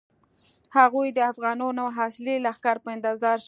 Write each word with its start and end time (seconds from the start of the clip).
هغوی 0.77 1.07
د 1.13 1.19
افغانانو 1.31 1.85
د 1.95 1.99
اصلي 2.07 2.35
لښکر 2.45 2.75
په 2.83 2.89
انتظار 2.95 3.35
شول. 3.37 3.39